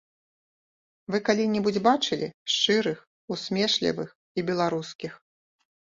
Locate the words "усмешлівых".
3.39-4.09